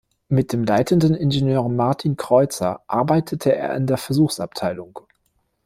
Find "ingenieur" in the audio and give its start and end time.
1.13-1.69